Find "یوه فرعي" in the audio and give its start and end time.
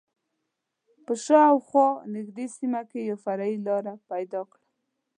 3.09-3.55